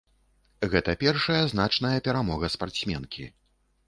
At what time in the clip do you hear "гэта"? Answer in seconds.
0.71-0.95